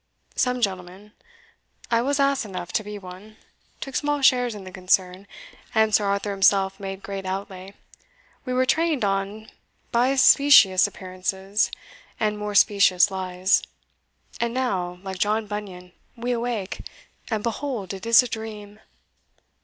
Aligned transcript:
Some 0.35 0.61
gentlemen 0.61 1.11
I 1.91 2.01
was 2.01 2.19
ass 2.19 2.43
enough 2.43 2.71
to 2.73 2.83
be 2.83 2.97
one 2.97 3.37
took 3.79 3.95
small 3.95 4.23
shares 4.23 4.55
in 4.55 4.63
the 4.63 4.71
concern, 4.71 5.27
and 5.75 5.93
Sir 5.93 6.05
Arthur 6.05 6.31
himself 6.31 6.79
made 6.79 7.03
great 7.03 7.23
outlay; 7.23 7.75
we 8.43 8.51
were 8.51 8.65
trained 8.65 9.05
on 9.05 9.51
by 9.91 10.15
specious 10.15 10.87
appearances 10.87 11.69
and 12.19 12.35
more 12.39 12.55
specious 12.55 13.11
lies; 13.11 13.61
and 14.39 14.55
now, 14.55 14.97
like 15.03 15.19
John 15.19 15.45
Bunyan, 15.45 15.91
we 16.15 16.31
awake, 16.31 16.79
and 17.29 17.43
behold 17.43 17.93
it 17.93 18.07
is 18.07 18.23
a 18.23 18.27
dream!" 18.27 18.79